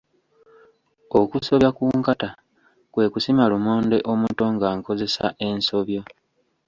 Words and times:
Okusobya 1.19 1.69
ku 1.77 1.85
nkata 1.99 2.29
kwe 2.91 3.05
kusima 3.13 3.43
lumonde 3.51 3.97
omuto 4.11 4.43
nga 4.53 4.67
nkozesa 4.77 5.25
ensobyo. 5.47 6.01